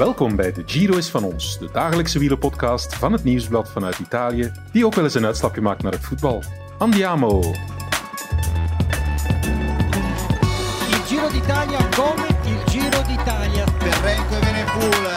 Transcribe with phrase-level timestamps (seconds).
[0.00, 4.52] Welkom bij de Giro is van ons, de dagelijkse wielerpodcast van het Nieuwsblad vanuit Italië,
[4.72, 6.42] die ook wel eens een uitstapje maakt naar het voetbal.
[6.78, 7.40] Andiamo!
[10.88, 13.64] Il Giro d'Italia come il Giro d'Italia.
[13.78, 15.08] per Renko e Benepool.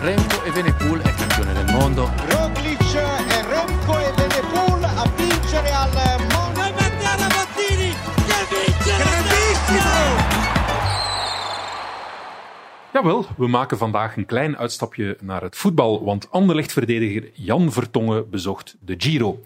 [0.00, 2.10] Remco Evenepoel è campione del mondo.
[2.28, 6.07] Roglic e Renko e Benepool a vincere al
[12.92, 18.76] Jawel, we maken vandaag een klein uitstapje naar het voetbal, want Anderlecht-verdediger Jan Vertongen bezocht
[18.80, 19.40] de Giro.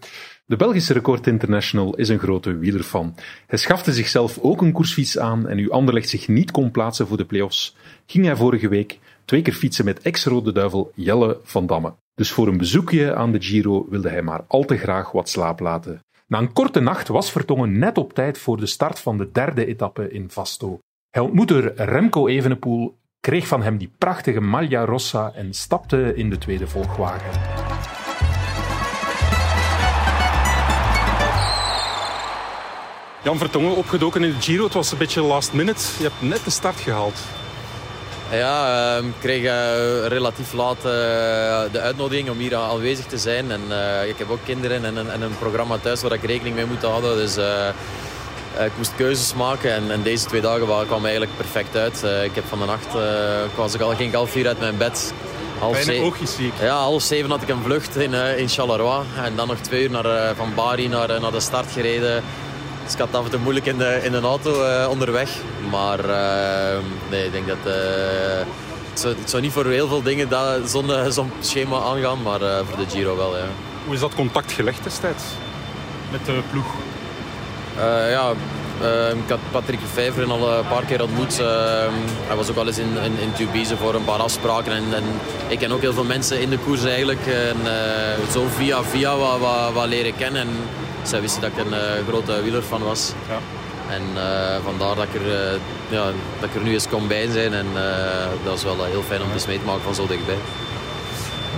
[0.45, 3.15] De Belgische Record International is een grote wielerfan.
[3.47, 7.17] Hij schafte zichzelf ook een koersfiets aan en nu Anderlecht zich niet kon plaatsen voor
[7.17, 11.93] de play-offs, ging hij vorige week twee keer fietsen met ex-Rode Duivel Jelle van Damme.
[12.15, 15.59] Dus voor een bezoekje aan de Giro wilde hij maar al te graag wat slaap
[15.59, 15.99] laten.
[16.27, 19.65] Na een korte nacht was Vertongen net op tijd voor de start van de derde
[19.65, 20.79] etappe in Vasto.
[21.09, 26.37] Hij ontmoette Remco Evenepoel, kreeg van hem die prachtige Maglia Rossa en stapte in de
[26.37, 27.31] tweede volgwagen.
[33.23, 34.63] Jan Vertongen opgedoken in de Giro.
[34.63, 35.81] Het was een beetje last minute.
[35.97, 37.19] Je hebt net de start gehaald.
[38.31, 40.83] Ja, ehm, ik kreeg eh, relatief laat eh,
[41.71, 43.51] de uitnodiging om hier aanwezig te zijn.
[43.51, 46.55] En eh, ik heb ook kinderen en, een- en een programma thuis waar ik rekening
[46.55, 47.15] mee moet houden.
[47.15, 47.67] Dus eh,
[48.59, 52.03] ik moest keuzes maken en, en deze twee dagen wa- kwamen eigenlijk perfect uit.
[52.03, 54.47] Eh, ik heb van de nacht, eh, ik was ik al, ging ik half vier
[54.47, 55.13] uit mijn bed.
[55.59, 56.35] Half Bijna ze- oogjes.
[56.61, 59.05] Ja, half zeven had ik een vlucht in, eh, in Charleroi.
[59.23, 62.23] En dan nog twee uur naar, eh, van Bari naar, eh, naar de start gereden.
[62.83, 65.29] Dus ik had het af en toe moeilijk in de, in de auto eh, onderweg.
[65.71, 66.77] Maar eh,
[67.09, 67.57] nee, ik denk dat...
[67.73, 67.73] eh,
[68.89, 72.21] het, zou, het zou niet voor heel veel dingen dat- zo'n eh, zo'n schema aangaan,
[72.21, 73.43] maar eh, voor de Giro wel, ja.
[73.85, 75.23] Hoe is dat contact gelegd destijds
[76.11, 76.65] met de ploeg?
[77.77, 78.31] Eh, ja,
[78.81, 81.39] eh, ik had Patrick Vijveren al een paar keer ontmoet.
[81.39, 81.45] Eh,
[82.27, 84.71] hij was ook al eens in, in, in Tubize voor een paar afspraken.
[84.71, 85.03] En, en
[85.47, 87.25] ik ken ook heel veel mensen in de koers eigenlijk.
[87.27, 90.41] En, eh, zo via via wat, wat, wat leren kennen.
[90.41, 90.49] En
[91.03, 93.11] zij wisten dat ik een eh, grote wielerfan was.
[93.29, 93.39] Ja.
[93.89, 96.03] En eh, vandaar dat ik, er, eh, ja,
[96.39, 97.53] dat ik er nu eens kon bij zijn.
[97.53, 97.83] En eh,
[98.43, 100.37] dat is wel eh, heel fijn om eens mee te maken van zo dichtbij.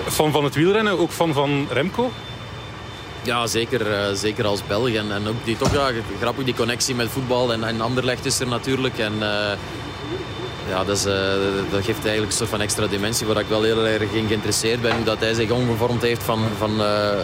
[0.08, 2.12] Fan van het wielrennen, ook fan van Remco?
[3.26, 4.94] Ja, zeker, eh, zeker als Belg.
[4.94, 7.54] En, en ook die, toch ja, grappig die connectie met voetbal.
[7.54, 8.98] En, en Anderlecht is er natuurlijk.
[8.98, 9.58] En, eh,
[10.70, 11.14] ja, dat, is, eh,
[11.72, 14.82] dat geeft eigenlijk een soort van extra dimensie waar ik wel heel erg in geïnteresseerd
[14.82, 14.96] ben.
[14.96, 16.82] Hoe dat hij zich omgevormd heeft van, van,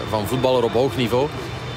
[0.10, 1.30] van voetballer op hoog niveau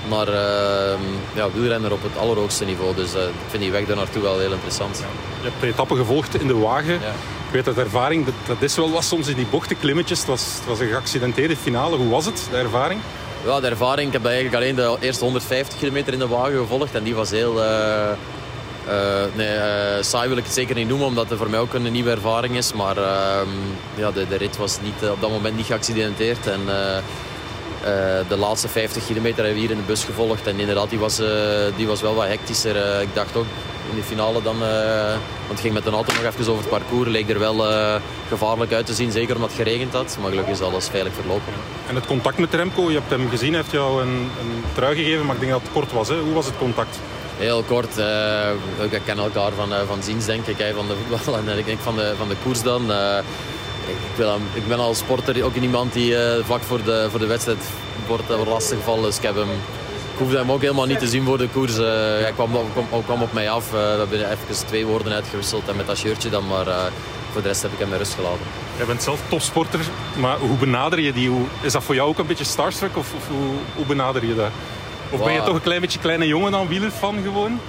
[0.08, 0.98] naar eh,
[1.34, 2.94] ja, wielrenner op het allerhoogste niveau.
[2.94, 4.98] Dus ik vind die weg daar naartoe wel heel interessant.
[5.40, 6.92] Je hebt de etappe gevolgd in de wagen.
[6.92, 7.08] Ja.
[7.46, 10.44] Ik weet uit ervaring, dat, dat is wel wat soms in die bochten, Het was,
[10.56, 11.96] het was een geaccidenteerde finale.
[11.96, 13.00] Hoe was het, de ervaring?
[13.44, 14.06] Ja, de ervaring.
[14.06, 16.94] Ik heb eigenlijk alleen de eerste 150 kilometer in de wagen gevolgd.
[16.94, 17.62] En die was heel...
[17.62, 18.10] eh,
[19.34, 21.92] nee, eh, saai wil ik het zeker niet noemen, omdat het voor mij ook een
[21.92, 22.72] nieuwe ervaring is.
[22.72, 23.48] Maar ehm,
[23.94, 26.46] ja, de, de rit was niet, op dat moment niet geaccidenteerd.
[26.46, 26.60] En
[28.28, 30.46] de laatste 50 kilometer hebben we hier in de bus gevolgd.
[30.46, 31.20] En inderdaad, die was,
[31.76, 33.00] die was wel wat hectischer.
[33.00, 33.46] Ik dacht ook
[33.90, 34.62] in de finale dan...
[34.62, 37.08] eh, want het ging met een auto nog even over het parcours.
[37.08, 37.94] Leek er wel eh,
[38.28, 40.16] gevaarlijk uit te zien, zeker omdat het geregend had.
[40.20, 41.52] Maar gelukkig is alles veilig verlopen.
[41.88, 44.96] En het contact met Remco, je hebt hem gezien, hij heeft jou een, een trui
[44.96, 46.08] gegeven, maar ik denk dat het kort was.
[46.08, 46.18] Hè?
[46.20, 46.98] Hoe was het contact?
[47.36, 48.04] Heel kort, eh,
[48.78, 51.96] we kennen elkaar van, van ziens denk ik, van de voetbal en ik denk van
[51.96, 52.82] de, van de koers dan.
[53.86, 57.58] Ik, wil, ik ben als sporter ook iemand die vlak voor de, voor de wedstrijd
[58.06, 59.04] wordt, wordt lastiggevallen.
[59.04, 59.48] Dus ik, heb hem,
[60.14, 61.78] ik hoefde hem ook helemaal niet te zien voor de koers.
[61.78, 61.84] Eh,
[62.20, 63.66] hij kwam, op- kwam, kwam op mij af.
[63.66, 66.76] Eh, we hebben even twee woorden uitgewisseld en met dat shirtje dan, maar eh,
[67.32, 68.38] voor de rest heb ik hem met rust gelaten.
[68.76, 69.80] Jij bent zelf topsporter,
[70.16, 71.28] maar hoe benader je die?
[71.28, 74.34] Hoe, is dat voor jou ook een beetje starstruck of, of hoe, hoe benader je
[74.34, 74.48] dat?
[75.10, 77.60] Of ben je toch een klein beetje kleine jongen dan wielerfan gewoon?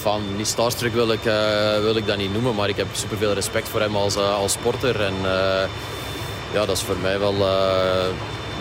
[0.00, 3.32] Van niet starstruck wil ik, eh, wil ik dat niet noemen, maar ik heb superveel
[3.32, 5.00] respect voor hem als, eh, als sporter.
[5.00, 5.68] En eh,
[6.52, 8.06] ja, dat is voor mij wel, eh,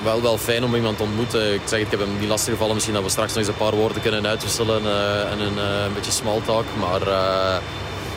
[0.06, 1.54] wel, wel fijn om iemand te ontmoeten.
[1.54, 2.74] Ik zeg, ik heb hem niet lastig gevallen.
[2.74, 5.86] Misschien dat we straks nog eens een paar woorden kunnen uitwisselen eh, en een, eh,
[5.86, 6.66] een beetje small talk.
[6.80, 7.56] Maar eh,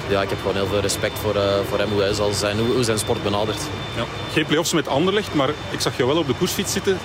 [0.08, 1.36] ja, ik heb gewoon heel veel respect voor,
[1.68, 3.60] voor hem, hoe hij zal zijn, hoe, hoe zijn sport benadert.
[3.96, 4.04] Ja.
[4.32, 6.98] Geen play-offs met Anderlecht, maar ik zag jou wel op de koersfiets zitten.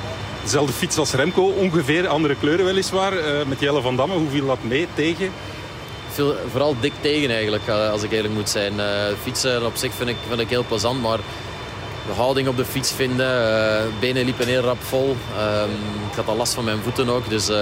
[0.44, 3.14] Dezelfde fiets als Remco, ongeveer andere kleuren weliswaar.
[3.48, 5.32] met Jelle van Damme, hoe viel dat mee tegen?
[6.10, 8.74] Veel, vooral dik tegen eigenlijk, als ik eerlijk moet zijn.
[9.22, 11.20] Fietsen op zich vind ik, vind ik heel plezant, maar
[12.08, 15.16] de houding op de fiets vinden, eh, benen liepen heel rap vol.
[15.38, 15.70] Ehm,
[16.10, 17.56] ik had al last van mijn voeten ook, dus eh,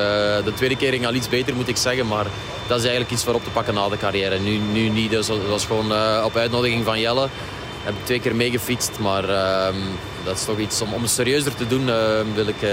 [0.43, 2.07] de tweede keer ging al iets beter moet ik zeggen.
[2.07, 2.25] Maar
[2.67, 4.39] dat is eigenlijk iets voor op te pakken na de carrière.
[4.39, 7.27] Nu, nu niet, dus dat was gewoon eh, op uitnodiging van Jelle.
[7.83, 9.75] Heb ik twee keer meegefietst, maar ehm,
[10.23, 11.89] dat is toch iets om, om serieuzer te doen.
[11.89, 11.95] eh,
[12.33, 12.65] wil ik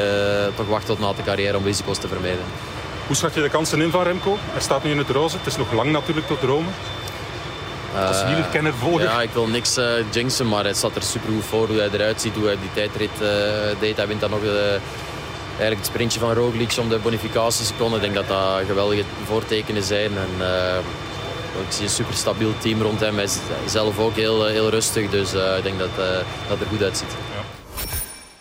[0.57, 2.45] toch wachten tot na de carrière om risico's te vermijden.
[3.07, 4.37] Hoe schat je de kansen in van Remco?
[4.53, 5.37] Hij staat nu in het roze.
[5.37, 6.67] Het is nog lang natuurlijk tot Rome.
[7.97, 8.75] Als Eh, wielerkenner.
[8.99, 11.67] Ja, ik wil niks eh jinxen, maar hij staat er super goed voor.
[11.67, 13.97] Hoe hij eruit ziet, hoe hij die tijdrit eh, deed.
[13.97, 14.43] Hij wint dan nog
[15.49, 17.97] eigenlijk het sprintje van Roglic om de bonificatieseconde.
[17.97, 20.11] Ik denk dat dat geweldige voortekenen zijn.
[20.17, 20.47] En,
[21.67, 23.15] ik zie een super stabiel team rond hem.
[23.15, 25.91] Hij is zelf ook heel, heel rustig, dus ik denk dat
[26.49, 27.17] dat er goed uitziet.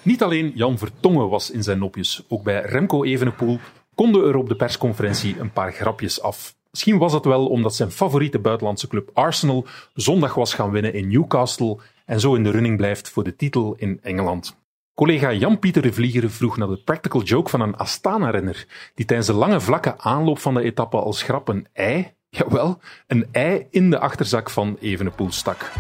[0.02, 2.24] Niet alleen Jan Vertongen was in zijn nopjes.
[2.28, 3.60] Ook bij Remco Evenepoel
[3.96, 6.56] konden er op de persconferentie een paar grapjes af.
[6.72, 11.08] Misschien was dat wel omdat zijn favoriete buitenlandse club Arsenal zondag was gaan winnen in
[11.08, 14.58] Newcastle en zo in de running blijft voor de titel in Engeland.
[14.94, 19.34] Collega Jan-Pieter de Vlieger vroeg naar de practical joke van een Astana-renner die tijdens de
[19.34, 24.00] lange vlakke aanloop van de etappe als grap een ei, jawel, een ei in de
[24.00, 25.72] achterzak van Evenepoel stak.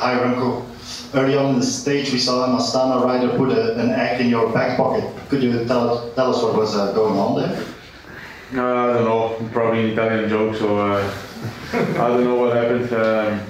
[0.00, 0.73] Hi Remco.
[1.14, 4.28] Early on in the stage, we saw an Astana rider put a, an egg in
[4.28, 5.04] your back pocket.
[5.28, 7.64] Could you tell, tell us what was uh, going on there?
[8.50, 9.48] I don't know.
[9.52, 11.14] Probably an Italian joke, so uh,
[11.72, 12.92] I don't know what happened.
[12.92, 13.46] Um,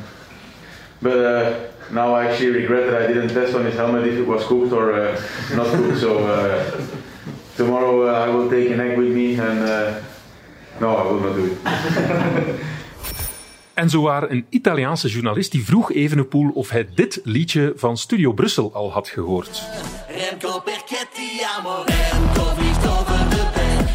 [1.01, 4.27] but uh, now I actually regret that I didn't test on his helmet if it
[4.27, 5.21] was cooked or uh,
[5.55, 6.01] not cooked.
[6.01, 6.87] So uh,
[7.57, 9.61] tomorrow uh, I will take an egg with me, and
[10.81, 12.61] no, I will not do it.
[13.75, 18.75] En zowaar een Italiaanse journalist die vroeg Evenepoel of hij dit liedje van Studio Brussel
[18.75, 19.63] al had gehoord.
[20.09, 23.43] Remco Perchetti, amo Remco vliegt over de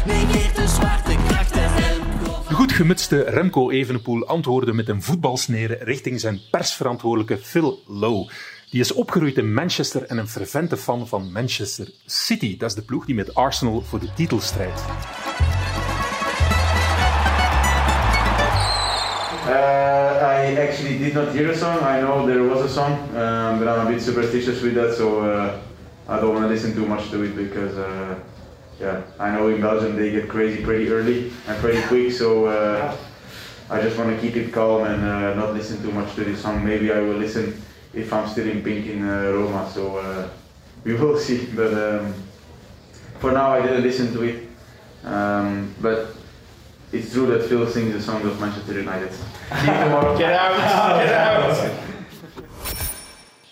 [0.06, 1.74] negeert de zwarte krachten.
[1.74, 8.30] Remco De goed gemutste Remco Evenepoel antwoordde met een voetbalsnede richting zijn persverantwoordelijke Phil Lowe.
[8.70, 12.56] Die is opgegroeid in Manchester en een fervente fan van Manchester City.
[12.56, 14.82] Dat is de ploeg die met Arsenal voor de titel strijdt.
[19.52, 21.82] I actually did not hear a song.
[21.82, 25.20] I know there was a song, um, but I'm a bit superstitious with that, so
[25.20, 25.60] uh,
[26.08, 28.18] I don't want to listen too much to it because, uh,
[28.80, 32.96] yeah, I know in Belgium they get crazy pretty early and pretty quick, so uh,
[33.68, 36.42] I just want to keep it calm and uh, not listen too much to this
[36.42, 36.64] song.
[36.64, 37.62] Maybe I will listen
[37.94, 40.28] if I'm still in pink in uh, Roma, so uh,
[40.84, 41.46] we will see.
[41.46, 42.14] But um,
[43.18, 44.48] for now, I didn't listen to it.
[45.04, 46.09] Um, but
[46.90, 49.10] it's true that Phil sings the songs of Manchester United.
[49.50, 50.18] Get out!
[50.18, 51.70] Get out!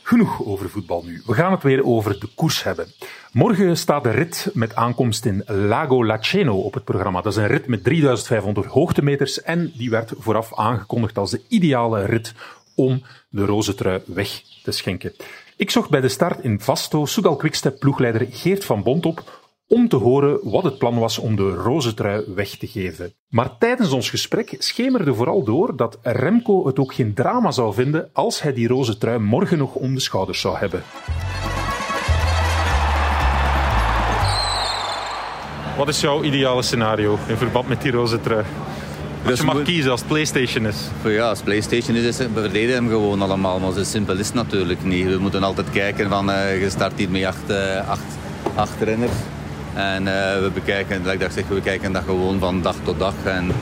[0.03, 1.23] Genoeg over voetbal nu.
[1.27, 2.87] We gaan het weer over de koers hebben.
[3.33, 7.21] Morgen staat de rit met aankomst in Lago Laceno op het programma.
[7.21, 12.05] Dat is een rit met 3500 hoogtemeters en die werd vooraf aangekondigd als de ideale
[12.05, 12.35] rit
[12.75, 15.13] om de roze trui weg te schenken.
[15.57, 19.89] Ik zocht bij de start in Vasto Soudal Quickstep ploegleider Geert van Bont op om
[19.89, 23.13] te horen wat het plan was om de roze trui weg te geven.
[23.29, 28.11] Maar tijdens ons gesprek schemerde vooral door dat Remco het ook geen drama zou vinden
[28.13, 30.83] als hij die roze trui morgen nog om de schouders zou hebben.
[35.77, 38.45] Wat is jouw ideale scenario in verband met die roze trui?
[39.19, 40.77] Als Dus je mag kiezen als het PlayStation is.
[41.05, 44.27] Ja, als PlayStation is, is het- we verdedigen hem gewoon allemaal, maar zo simpel is
[44.27, 45.07] het natuurlijk niet.
[45.07, 48.05] We moeten altijd kijken van, eh, je start hier met acht, eh, acht,
[48.55, 49.13] acht renners.
[49.79, 52.99] En eh, we bekijken, like dat ik zeg, we bekijken dat gewoon van dag tot
[52.99, 53.15] dag.
[53.25, 53.53] En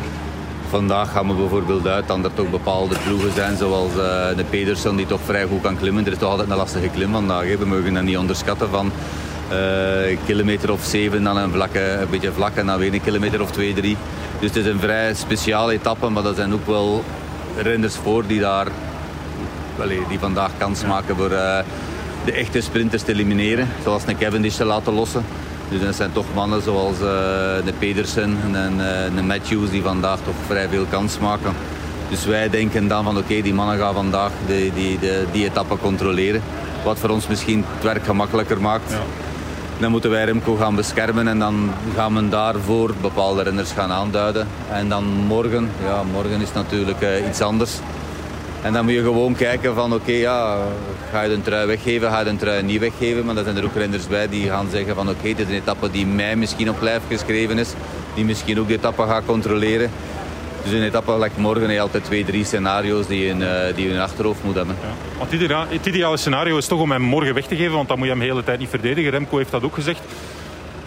[0.69, 4.97] vandaag gaan we bijvoorbeeld uit dat er toch bepaalde ploegen zijn, zoals eh, de Pedersen,
[4.97, 6.07] die toch vrij goed kan klimmen.
[6.07, 7.45] Er is toch altijd een lastige klim vandaag.
[7.45, 7.57] Hè.
[7.57, 8.93] We mogen dat niet onderschatten van
[9.51, 13.43] een kilometer of zeven, dan een, vlakke, een beetje vlak en dan weer een kilometer
[13.43, 13.97] of twee, drie.
[14.41, 17.05] Dus het is een vrij speciale etappe, maar er zijn ook wel
[17.63, 18.67] renners voor die daar
[20.09, 21.29] die vandaag kans maken voor
[22.25, 23.69] de echte sprinters te elimineren.
[23.83, 25.25] Zoals een Cavendish te laten lossen.
[25.69, 27.01] Dus dat zijn toch mannen zoals eh,
[27.65, 31.53] de Pedersen en eh, de Matthews die vandaag toch vrij veel kans maken.
[32.09, 35.77] Dus wij denken dan van oké, die mannen gaan vandaag die, die, die, die etappe
[35.77, 36.43] controleren.
[36.85, 38.95] Wat voor ons misschien het werk gemakkelijker maakt.
[39.79, 44.49] Dan moeten wij Remco gaan beschermen en dan gaan we daarvoor bepaalde renners gaan aanduiden.
[44.73, 47.79] En dan morgen, ja morgen is natuurlijk eh, iets anders.
[48.63, 50.59] En dan moet je gewoon kijken van oké, ja,
[51.11, 53.25] ga je de trui weggeven, ga je de trui niet weggeven.
[53.25, 55.55] Maar dan zijn er ook renners bij die gaan zeggen van oké, dit is een
[55.55, 57.73] etappe die mij misschien op lijf geschreven is.
[58.15, 59.91] Die misschien ook de etappe gaat controleren.
[60.63, 63.75] Dus een etappe like morgen heb je altijd twee, drie scenario's die je in, eh,
[63.75, 64.77] die je in achterhoofd moet hebben.
[65.19, 65.31] Want
[65.71, 68.13] het ideale scenario is toch om hem morgen weg te geven, want dan moet je
[68.13, 69.11] hem de hele tijd niet verdedigen.
[69.11, 70.01] Remco heeft dat ook gezegd.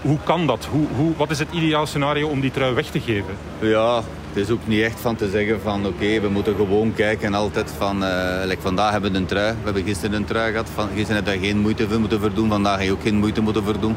[0.02, 0.68] Hoe kan dat?
[0.72, 3.36] Hoe, hoe, wat is het ideale scenario om die trui weg te geven?
[3.60, 4.02] Ja,
[4.34, 7.74] het is ook niet echt van te zeggen van oké, we moeten gewoon kijken altijd
[7.78, 8.04] van,
[8.46, 11.34] like vandaag hebben we een trui, we hebben gisteren een trui gehad, van, gisteren heb
[11.34, 13.96] je geen moeite voor moeten verdoen, vandaag heb je ook geen moeite moeten verdoen.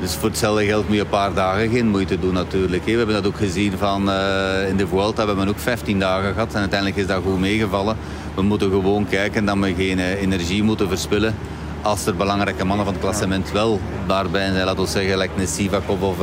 [0.00, 2.84] Dus voor hetzelfde geld moet je een paar dagen geen moeite doen natuurlijk.
[2.84, 6.32] We hebben dat ook gezien van eh, in de Vuelta, we hebben ook 15 dagen
[6.32, 7.96] gehad en uiteindelijk is dat goed meegevallen.
[8.34, 11.34] We moeten gewoon kijken dat we geen eh, energie moeten verspillen
[11.82, 14.64] als er belangrijke mannen van het klassement wel daarbij zijn.
[14.64, 16.16] Laten we zeggen, like een Sivakov of,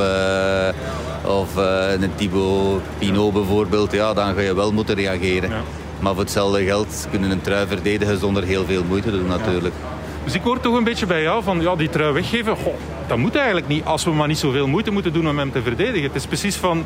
[1.28, 5.50] of eh, een Thibaut Pinot bijvoorbeeld, ja, dan ga je wel moeten reageren.
[5.50, 5.62] Ja.
[6.00, 9.76] Maar voor hetzelfde geld kunnen een trui verdedigen zonder heel veel moeite te doen natuurlijk.
[10.24, 12.56] Dus ik hoor toch een beetje bij jou van ja, die trui weggeven.
[12.56, 12.74] Goh,
[13.08, 15.62] dat moet eigenlijk niet als we maar niet zoveel moeite moeten doen om hem te
[15.62, 16.04] verdedigen.
[16.04, 16.86] Het is precies van,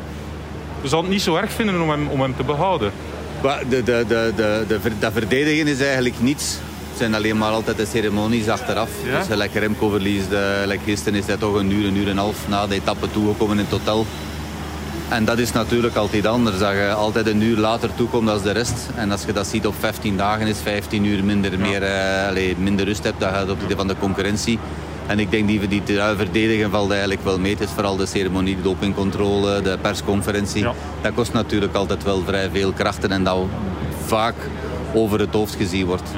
[0.80, 2.92] we zouden het niet zo erg vinden om hem, om hem te behouden.
[3.68, 6.58] De, de, de, de, dat verdedigen is eigenlijk niets.
[6.88, 8.90] Het zijn alleen maar altijd de ceremonies achteraf.
[9.04, 9.18] Ja?
[9.18, 12.10] Dus gelijk Remco verliest, eh, gelijk gisteren is hij toch een uur, een uur en
[12.10, 14.06] een half na de etappe toegekomen in het hotel.
[15.12, 16.58] En dat is natuurlijk altijd anders.
[16.58, 18.88] Dat je altijd een uur later toekomt dan de rest.
[18.96, 22.84] En als je dat ziet op 15 dagen is 15 uur minder, meer, eh, minder
[22.84, 23.20] rust hebt.
[23.20, 24.58] Dat gaat op de van de concurrentie.
[25.06, 27.52] En ik denk die die trui verdedigen valt eigenlijk wel mee.
[27.52, 30.62] Het is vooral de ceremonie, de dopingcontrole, de persconferentie.
[30.62, 30.72] Ja.
[31.00, 33.38] Dat kost natuurlijk altijd wel vrij veel krachten en dat
[34.06, 34.34] vaak
[34.94, 36.10] over het hoofd gezien wordt.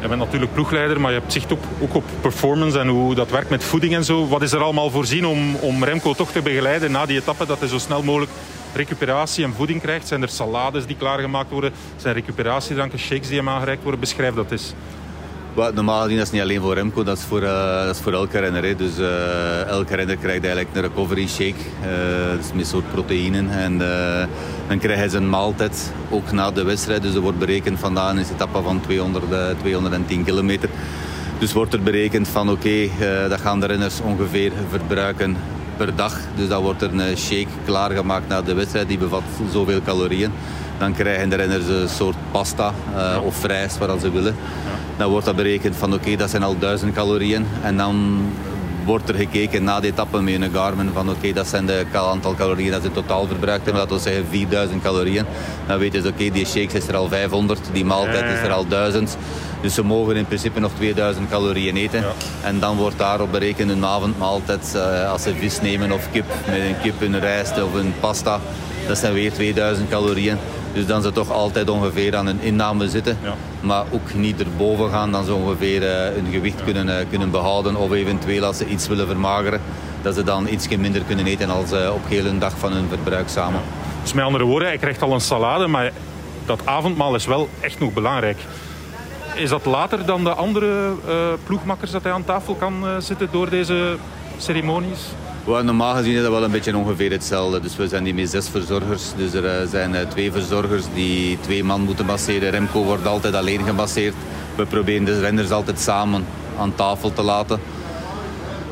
[0.00, 3.30] Je bent natuurlijk ploegleider, maar je hebt zicht op, ook op performance en hoe dat
[3.30, 4.28] werkt met voeding en zo.
[4.28, 7.58] Wat is er allemaal voorzien om, om Remco toch te begeleiden na die etappe, dat
[7.58, 8.30] hij zo snel mogelijk
[8.74, 10.08] recuperatie en voeding krijgt?
[10.08, 11.72] Zijn er salades die klaargemaakt worden?
[11.96, 14.00] Zijn recuperatiedranken, shakes die hem aangereikt worden?
[14.00, 14.72] Beschrijf dat eens.
[15.58, 18.76] Normaal gezien dat is niet alleen voor Remco, dat is voor, eh, voor elke renner.
[18.76, 21.54] Dus eh, elke renner krijgt eigenlijk een recovery shake.
[21.82, 23.50] eh dat is met soort proteïnen.
[23.50, 23.78] En
[24.68, 27.02] dan krijgt hij zijn maaltijd ook na de wedstrijd.
[27.02, 30.68] Dus er wordt berekend, vandaag is een etappe van 200, eh, 210 kilometer.
[31.38, 32.88] Dus wordt er berekend van oké,
[33.28, 35.36] dat gaan de renners ongeveer verbruiken
[35.76, 36.18] per dag.
[36.36, 38.88] Dus dan wordt er een shake klaargemaakt na de wedstrijd.
[38.88, 39.22] Die bevat
[39.52, 40.32] zoveel calorieën.
[40.78, 44.36] Dan krijgen de renners een soort pasta eh, of rijst, wat ze willen.
[44.96, 47.46] Dan wordt dat berekend van oké, dat zijn al 1000 calorieën.
[47.62, 48.20] En dan
[48.84, 52.34] wordt er gekeken na de etappe met een Garmin van oké, dat zijn de aantal
[52.34, 53.82] calorieën dat ze totaal verbruikt hebben.
[53.82, 55.24] Laten we zeggen 4000 calorieën.
[55.66, 58.66] Dan weten ze oké, die shakes is er al 500, die maaltijd is er al
[58.68, 59.16] 1000.
[59.60, 62.04] Dus ze mogen in principe nog 2000 calorieën eten.
[62.42, 64.74] En dan wordt daarop berekend een avondmaaltijd.
[64.74, 68.40] eh, als ze vis nemen of kip, met een kip, een rijst of een pasta.
[68.86, 70.38] Dat zijn weer 2000 calorieën.
[70.78, 73.18] Dus dan ze toch altijd ongeveer aan een inname zitten.
[73.22, 73.34] Ja.
[73.60, 75.12] Maar ook niet erboven gaan.
[75.12, 77.76] Dan ze ongeveer eh, hun gewicht kunnen, eh, kunnen behouden.
[77.76, 79.60] Of eventueel als ze iets willen vermageren.
[80.02, 82.88] Dat ze dan iets minder kunnen eten als eh, op heel een dag van hun
[82.88, 83.60] verbruik samen.
[84.02, 85.92] Dus met andere woorden, hij krijgt al een salade, maar
[86.46, 88.38] dat avondmaal is wel echt nog belangrijk.
[89.34, 93.50] Is dat later dan de andere eh, ploegmakkers dat hij aan tafel kan zitten door
[93.50, 93.96] deze
[94.36, 95.00] ceremonies?
[95.48, 97.60] Wel, normaal gezien is dat wel een beetje ongeveer hetzelfde.
[97.60, 99.02] Dus we zijn hier met zes verzorgers.
[99.16, 102.50] Dus er eh, zijn eh, twee verzorgers die twee man moeten masseren.
[102.50, 104.14] Remco wordt altijd alleen gemasseerd.
[104.56, 106.24] We proberen de renners altijd samen
[106.58, 107.60] aan tafel te laten.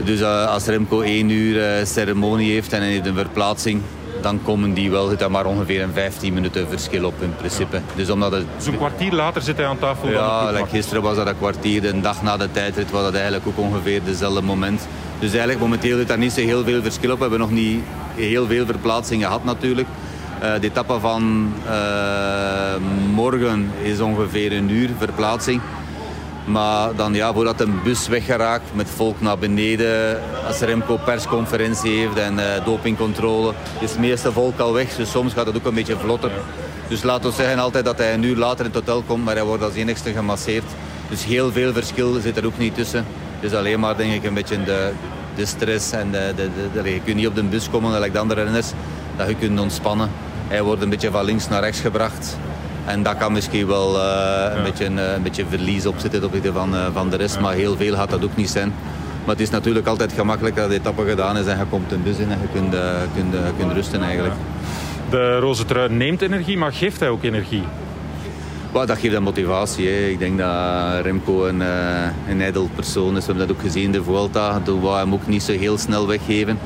[0.04, 3.80] Dus eh, als Remco één uur ceremonie heeft en hij heeft een verplaatsing,
[4.20, 7.80] dan komen die wel, zit daar maar ongeveer een 15 minuten verschil op in principe.
[7.94, 11.16] Dus omdat het Dus een kwartier later zit hij aan tafel ja, like gisteren was
[11.16, 11.82] dat een kwartier.
[11.82, 14.88] De dag na de tijdrit was dat eigenlijk ook ongeveer dezelfde moment.
[15.18, 17.16] Dus eigenlijk momenteel zit daar niet zo heel veel verschil op.
[17.16, 17.82] We hebben nog niet
[18.14, 19.88] heel veel verplaatsingen gehad natuurlijk.
[20.40, 22.76] Eh, de etappe van eh,
[23.14, 25.60] morgen is ongeveer een uur verplaatsing.
[26.46, 32.16] Maar dan ja, voordat een bus weggeraakt met volk naar beneden, als Remco persconferentie heeft
[32.18, 34.96] en eh, dopingcontrole, is het meeste volk al weg.
[34.96, 36.30] Dus soms gaat het ook een beetje vlotter.
[36.88, 39.44] Dus laten we zeggen altijd dat hij uur later in het hotel komt, maar hij
[39.44, 40.64] wordt als enigste gemasseerd.
[41.08, 43.04] Dus heel veel verschil zit er ook niet tussen.
[43.40, 44.90] Dus alleen maar denk ik een beetje de,
[45.36, 48.18] de stress en de, de- de- je kunt niet op de bus komen gelijk de
[48.18, 48.70] andere renners,
[49.16, 50.10] dat je kunt ontspannen.
[50.48, 52.36] Hij wordt een beetje van links naar rechts gebracht.
[52.86, 56.32] En dat kan misschien wel eh, een, beetje, een, een beetje verlies op zitten op
[56.52, 57.40] van, eh, van de rest.
[57.40, 58.72] Maar heel veel gaat dat ook niet zijn.
[59.26, 62.02] Maar het is natuurlijk altijd gemakkelijk dat de etappe gedaan is en je komt een
[62.02, 62.80] bus in en je kunt, eh,
[63.14, 64.34] kunt, eh, kunt rusten eigenlijk.
[65.10, 67.62] De roze trui neemt energie, maar geeft hij ook energie?
[68.72, 69.88] Maar dat geeft een motivatie.
[69.88, 70.06] Hè.
[70.06, 71.68] Ik denk dat Remco een, eh,
[72.28, 73.26] een ijdel persoon is.
[73.26, 74.60] We hebben dat ook gezien in de Vuelta.
[74.64, 76.58] Dat wou hem ook niet zo heel snel weggeven.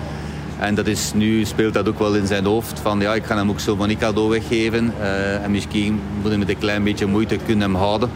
[0.60, 2.80] En dat is, nu speelt dat ook wel in zijn hoofd.
[2.80, 4.92] Van ja, ik ga hem ook zo maar niet cadeau weggeven.
[5.00, 8.10] Eh, en misschien moet hij met een klein beetje moeite kunnen hem houden.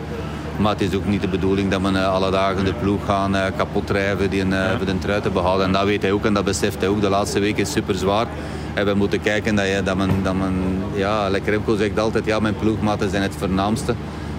[0.56, 3.36] Maar het is ook niet de bedoeling dat we eh, alle dagen de ploeg gaan
[3.36, 5.66] eh, kapot drijven die een, eh, voor de trui te behouden.
[5.66, 7.00] En dat weet hij ook en dat beseft hij ook.
[7.00, 8.26] De laatste week is super zwaar.
[8.74, 12.24] En we moeten kijken dat, je, dat men, dat men ja, like Remco zegt altijd,
[12.24, 13.94] ja, mijn ploegmaten zijn het voornaamste.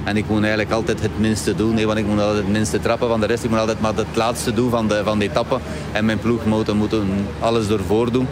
[0.05, 2.79] En ik moet eigenlijk altijd het minste doen, nee, want ik moet altijd het minste
[2.79, 3.43] trappen van de rest.
[3.43, 5.59] Ik moet altijd maar het laatste doen van de, van de etappe.
[5.91, 8.27] En mijn ploegmaten moeten alles ervoor doen.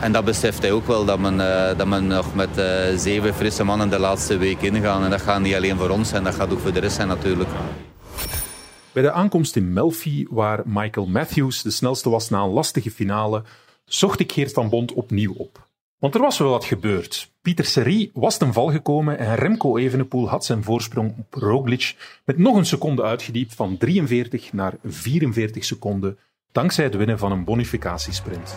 [0.00, 3.34] En dat beseft hij ook wel, dat men, eh, dat men nog met eh, zeven
[3.34, 5.04] frisse mannen de laatste week ingaan.
[5.04, 7.08] En dat gaat niet alleen voor ons zijn, dat gaat ook voor de rest zijn
[7.08, 7.50] natuurlijk.
[8.92, 13.42] Bij de aankomst in Melfi, waar Michael Matthews de snelste was na een lastige finale,
[13.84, 15.67] zocht ik Geert van Bond opnieuw op.
[15.98, 17.32] Want er was wel wat gebeurd.
[17.42, 22.38] Pieter Serie was ten val gekomen en Remco Evenepoel had zijn voorsprong op Roglic met
[22.38, 26.18] nog een seconde uitgediept van 43 naar 44 seconden
[26.52, 28.56] dankzij het winnen van een bonificatiesprint.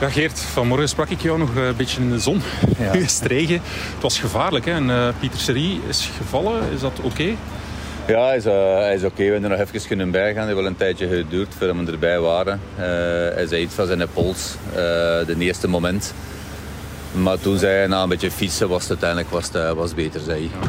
[0.00, 2.40] Ja, Geert, vanmorgen sprak ik jou nog eh, een beetje in de zon.
[2.78, 2.92] Ja.
[2.98, 3.60] het regen.
[3.62, 4.64] Het was gevaarlijk.
[4.64, 4.72] Hè?
[4.72, 6.72] En eh, Pieter Serie is gevallen.
[6.72, 7.36] Is dat oké?
[8.06, 9.16] Ja, hij is, oké.
[9.16, 10.36] We hebben er nog even kunnen bijgaan.
[10.36, 12.60] Het heeft wel een tijdje geduurd voordat we erbij waren.
[12.76, 12.84] Eh,
[13.34, 14.76] hij zei iets van zijn pols, eh
[15.26, 16.14] de eerste moment.
[17.12, 19.94] Maar toen zei hij, na een beetje fietsen, was het uiteindelijk was het, eh, was
[19.94, 20.68] beter, zei hij.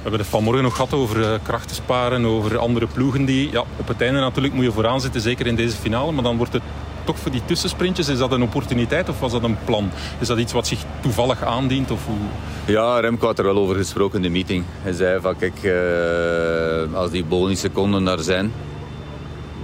[0.00, 3.50] We hebben het vanmorgen nog gehad over eh, krachtensparen, over andere ploegen die...
[3.50, 6.12] Ja, op het einde natuurlijk moet je vooraan zitten, zeker in deze finale.
[6.12, 6.62] Maar dan wordt het
[7.04, 9.90] toch voor die tussensprintjes, is dat een opportuniteit of was dat een plan?
[10.18, 11.90] Is dat iets wat zich toevallig aandient?
[11.90, 12.16] Of hoe...
[12.64, 14.64] Ja, Remco had er wel over gesproken in de meeting.
[14.82, 18.52] Hij zei van, kijk, eh, als die bonusseconden daar zijn,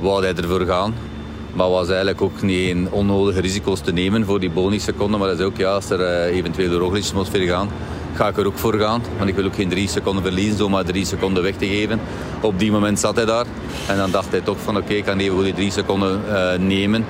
[0.00, 0.94] wou hij ervoor gaan.
[1.52, 5.18] Maar was eigenlijk ook niet een onnodige risico's te nemen voor die bonusseconden.
[5.18, 7.68] Maar hij zei ook, ja, als er eh, eventueel Roglic moet ver gaan,
[8.14, 9.02] ga ik er ook voor gaan.
[9.16, 12.00] Want ik wil ook geen drie seconden verliezen, zomaar drie seconden weg te geven.
[12.40, 13.46] Op die moment zat hij daar.
[13.86, 17.04] En dan dacht hij toch van, oké, ik kan even die drie seconden eh, nemen.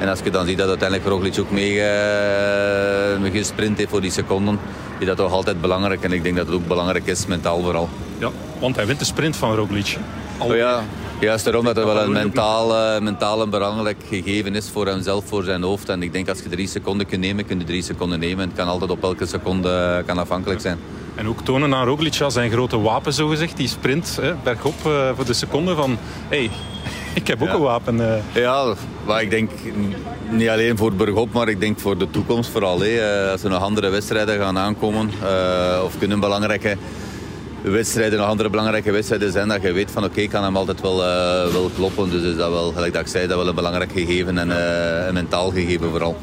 [0.00, 4.10] En als je dan ziet dat uiteindelijk Roglic ook mee eh, gesprint heeft voor die
[4.10, 4.58] seconden,
[4.98, 6.02] is dat toch altijd belangrijk.
[6.02, 7.88] En ik denk dat het ook belangrijk is, mentaal vooral.
[8.18, 9.96] Ja, want hij wint de sprint van Roglic.
[10.38, 10.82] Oh ja,
[11.20, 15.24] juist daarom dat het wel een mentaal, eh, mentaal een belangrijk gegeven is voor hemzelf,
[15.26, 15.88] voor zijn hoofd.
[15.88, 18.48] En ik denk als je drie seconden kunt nemen, kun je drie seconden nemen.
[18.48, 20.78] Het kan altijd op elke seconde eh, kan afhankelijk zijn.
[21.14, 23.56] En ook tonen aan Roglic als zijn grote wapen, zogezegd.
[23.56, 24.80] Die sprint hè, bergop
[25.14, 25.98] voor de seconde van...
[26.28, 26.50] hey,
[27.14, 27.54] ik heb ook Ja.
[27.54, 28.14] een wapen.
[28.14, 28.22] eh.
[28.42, 28.74] Ja,
[29.06, 29.50] maar ik denk
[30.30, 32.80] niet alleen voor Bergop, maar ik denk voor de toekomst vooral.
[32.80, 32.86] Hè.
[33.24, 36.76] Eh, Als er nog andere wedstrijden gaan aankomen, eh, of kunnen belangrijke
[37.62, 40.80] wedstrijden, nog andere belangrijke wedstrijden zijn, dat je weet van oké, ik kan hem altijd
[40.80, 42.10] wel, eh, wel kloppen.
[42.10, 45.06] Dus is dat wel, gelijk dat ik zei, dat wel een belangrijk gegeven en eh,
[45.06, 46.16] een mentaal gegeven vooral.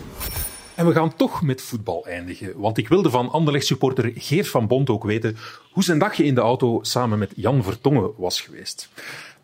[0.75, 2.51] En we gaan toch met voetbal eindigen.
[2.56, 5.38] Want ik wilde van Anderlecht supporter Geert van Bont ook weten
[5.72, 8.89] hoe zijn dagje in de auto samen met Jan Vertongen was geweest.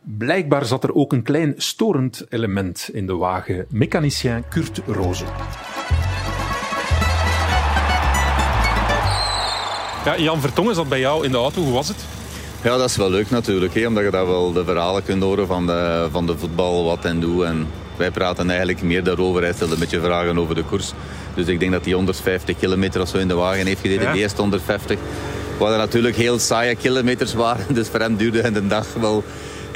[0.06, 3.66] Blijkbaar zat er ook een klein storend element in de wagen.
[3.70, 5.28] Mechanicien Kurt Rozen.
[10.06, 11.62] Ja, Jan Vertongen zat bij jou in de auto.
[11.62, 11.98] Hoe was het?
[12.64, 15.48] Ja, dat is wel leuk natuurlijk, hè, omdat je daar wel de verhalen kunt horen
[15.48, 17.46] van de, van de voetbal, wat en doe.
[17.46, 19.42] En wij praten eigenlijk meer daarover.
[19.42, 20.94] Hij stelde een beetje vragen over de koers.
[21.36, 24.04] Dus ik denk dat hij 150 kilometer of zo in de wagen heeft gereden.
[24.04, 24.14] Ja.
[24.14, 25.00] De eerste 150.
[25.58, 27.74] Wat er natuurlijk heel saaie kilometers waren.
[27.76, 29.24] Dus voor hem duurde de dag wel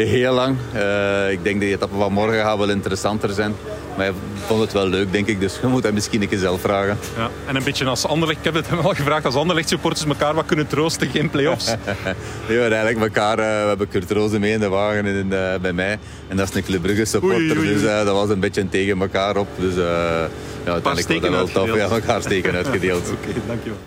[0.05, 0.55] heel lang.
[0.73, 3.55] Eh, ik denk dat die etappe van morgen gaat wel interessanter zijn.
[3.97, 5.39] Maar hij vond het wel leuk, denk ik.
[5.39, 6.97] Dus je moet hem misschien een keer zelf vragen.
[7.15, 10.05] Ja, en een beetje als Anderlecht, ik heb het hem al gevraagd, als Anderlecht supporters
[10.05, 11.65] elkaar wat kunnen troosten, geen play-offs.
[12.47, 15.55] We hebben eigenlijk elkaar, eh, we hebben Kurt Rozen mee in de wagen in, eh,
[15.61, 15.99] bij mij.
[16.27, 17.73] En dat is een Club Brugge supporter, Oei, oei, oei.
[17.73, 19.47] dus dat was een beetje tegen elkaar op.
[19.55, 20.29] Dus ja,
[20.65, 21.75] uiteindelijk steken dat wel tof.
[21.75, 23.11] Ja, elkaar steken uitgedeeld.
[23.21, 23.77] Oké, dankjewel.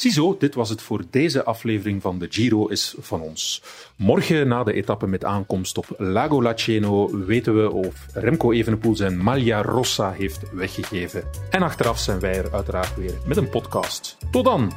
[0.00, 3.62] Ziezo, dit was het voor deze aflevering van de Giro is van ons.
[3.96, 9.18] Morgen na de etappe met aankomst op Lago Laceno weten we of Remco Evenepoel zijn
[9.18, 11.24] Maglia Rossa heeft weggegeven.
[11.50, 14.16] En achteraf zijn wij er uiteraard weer met een podcast.
[14.30, 14.72] Tot dan!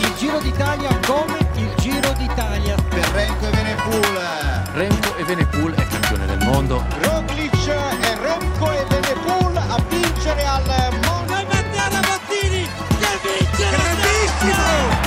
[0.00, 2.74] Il Giro d'Italia come il Giro d'Italia
[3.14, 4.18] Remco Evenepoel.
[4.74, 6.82] Remco Evenepoel è campione del mondo.
[7.02, 7.54] Roglic
[8.02, 10.62] e Remco Evenepoel a vincere al
[14.40, 14.99] Rocky